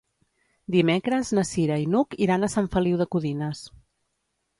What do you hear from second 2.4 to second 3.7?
a Sant Feliu de Codines.